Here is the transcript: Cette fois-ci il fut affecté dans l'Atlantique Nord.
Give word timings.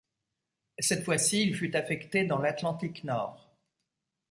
Cette 0.79 1.03
fois-ci 1.03 1.43
il 1.43 1.55
fut 1.55 1.75
affecté 1.75 2.25
dans 2.25 2.39
l'Atlantique 2.39 3.03
Nord. 3.03 3.55